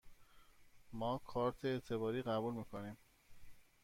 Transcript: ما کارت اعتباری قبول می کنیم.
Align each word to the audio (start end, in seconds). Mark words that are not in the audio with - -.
ما 0.93 1.17
کارت 1.17 1.65
اعتباری 1.65 2.21
قبول 2.21 2.53
می 2.53 2.65
کنیم. 2.65 2.97